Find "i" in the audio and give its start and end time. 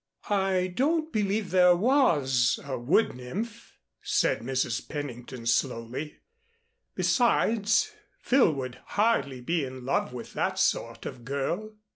0.31-0.73